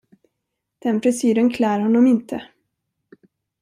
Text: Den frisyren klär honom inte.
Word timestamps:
Den 0.83 1.01
frisyren 1.01 1.49
klär 1.49 1.79
honom 1.79 2.07
inte. 2.07 2.47